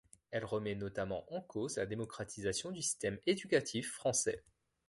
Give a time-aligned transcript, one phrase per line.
[0.31, 4.43] Elle remet notamment en cause la démocratisation du système éducatif français.